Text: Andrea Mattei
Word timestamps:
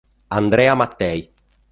Andrea 0.31 0.73
Mattei 0.73 1.21